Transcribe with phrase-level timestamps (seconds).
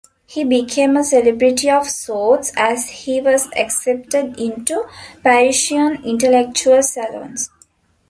[0.25, 4.87] He became a celebrity of sorts as he was accepted into
[5.23, 7.51] Parisian intellectual salons.